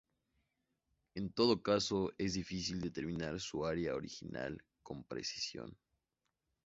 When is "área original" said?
3.67-4.65